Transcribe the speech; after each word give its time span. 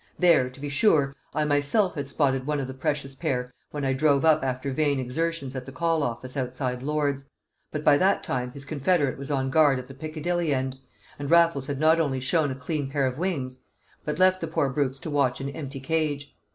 There, 0.17 0.49
to 0.49 0.59
be 0.59 0.67
sure, 0.67 1.15
I 1.31 1.45
myself 1.45 1.93
had 1.93 2.09
spotted 2.09 2.47
one 2.47 2.59
of 2.59 2.65
the 2.65 2.73
precious 2.73 3.13
pair 3.13 3.53
when 3.69 3.85
I 3.85 3.93
drove 3.93 4.25
up 4.25 4.43
after 4.43 4.71
vain 4.71 4.99
exertions 4.99 5.55
at 5.55 5.67
the 5.67 5.71
call 5.71 6.01
office 6.01 6.35
outside 6.35 6.81
Lord's; 6.81 7.25
but 7.71 7.83
by 7.83 7.99
that 7.99 8.23
time 8.23 8.51
his 8.53 8.65
confederate 8.65 9.19
was 9.19 9.29
on 9.29 9.51
guard 9.51 9.77
at 9.77 9.87
the 9.87 9.93
Piccadilly 9.93 10.55
end, 10.55 10.79
and 11.19 11.29
Raffles 11.29 11.67
had 11.67 11.79
not 11.79 11.99
only 11.99 12.19
shown 12.19 12.49
a 12.49 12.55
clean 12.55 12.89
pair 12.89 13.05
of 13.05 13.19
wings, 13.19 13.59
but 14.03 14.17
left 14.17 14.41
the 14.41 14.47
poor 14.47 14.69
brutes 14.69 14.97
to 15.01 15.11
watch 15.11 15.39
an 15.39 15.49
empty 15.49 15.79
cage. 15.79 16.33